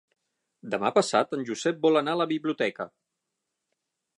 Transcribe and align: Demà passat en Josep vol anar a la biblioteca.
Demà 0.75 0.91
passat 0.95 1.35
en 1.37 1.45
Josep 1.49 1.79
vol 1.85 2.01
anar 2.01 2.15
a 2.17 2.19
la 2.23 2.27
biblioteca. 2.33 2.89